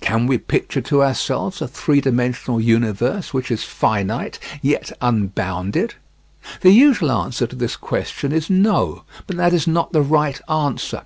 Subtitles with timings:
[0.00, 5.96] Can we picture to ourselves a three dimensional universe which is finite, yet unbounded?
[6.62, 11.02] The usual answer to this question is "No," but that is not the right answer.